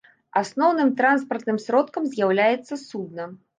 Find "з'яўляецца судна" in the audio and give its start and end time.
2.17-3.31